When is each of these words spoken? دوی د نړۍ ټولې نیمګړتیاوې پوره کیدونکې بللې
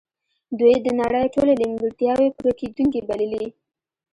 دوی 0.59 0.75
د 0.85 0.87
نړۍ 1.01 1.25
ټولې 1.35 1.53
نیمګړتیاوې 1.61 2.27
پوره 2.37 2.53
کیدونکې 2.59 3.01
بللې 3.07 3.45